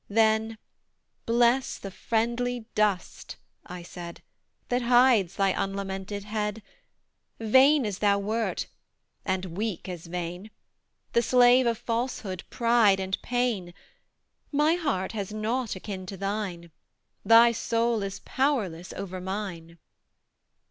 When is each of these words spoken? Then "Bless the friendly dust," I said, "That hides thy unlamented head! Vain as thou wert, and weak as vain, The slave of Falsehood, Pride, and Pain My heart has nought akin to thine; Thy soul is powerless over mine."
Then 0.09 0.57
"Bless 1.27 1.77
the 1.77 1.91
friendly 1.91 2.65
dust," 2.73 3.35
I 3.67 3.83
said, 3.83 4.23
"That 4.69 4.81
hides 4.81 5.35
thy 5.35 5.51
unlamented 5.55 6.23
head! 6.23 6.63
Vain 7.39 7.85
as 7.85 7.99
thou 7.99 8.17
wert, 8.17 8.65
and 9.25 9.55
weak 9.55 9.87
as 9.87 10.07
vain, 10.07 10.49
The 11.13 11.21
slave 11.21 11.67
of 11.67 11.77
Falsehood, 11.77 12.43
Pride, 12.49 12.99
and 12.99 13.21
Pain 13.21 13.75
My 14.51 14.73
heart 14.73 15.11
has 15.11 15.31
nought 15.31 15.75
akin 15.75 16.07
to 16.07 16.17
thine; 16.17 16.71
Thy 17.23 17.51
soul 17.51 18.01
is 18.01 18.21
powerless 18.21 18.93
over 18.93 19.21
mine." 19.21 19.77